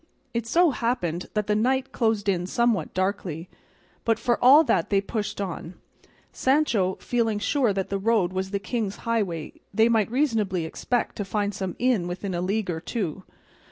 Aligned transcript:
It 0.33 0.47
so 0.47 0.71
happened 0.71 1.27
that 1.35 1.45
the 1.45 1.55
night 1.55 1.91
closed 1.91 2.27
in 2.27 2.47
somewhat 2.47 2.91
darkly, 2.95 3.49
but 4.03 4.17
for 4.17 4.43
all 4.43 4.63
that 4.63 4.89
they 4.89 4.99
pushed 4.99 5.39
on, 5.39 5.75
Sancho 6.31 6.95
feeling 6.95 7.37
sure 7.37 7.71
that 7.71 7.85
as 7.85 7.89
the 7.91 7.99
road 7.99 8.33
was 8.33 8.49
the 8.49 8.57
king's 8.57 8.95
highway 9.05 9.53
they 9.71 9.89
might 9.89 10.09
reasonably 10.09 10.65
expect 10.65 11.17
to 11.17 11.23
find 11.23 11.53
some 11.53 11.75
inn 11.77 12.07
within 12.07 12.33
a 12.33 12.41
league 12.41 12.71
or 12.71 12.79
two. 12.79 13.25